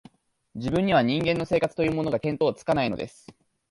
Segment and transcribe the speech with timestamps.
[0.55, 3.27] 自分には、人間の生活というものが、見当つかないのです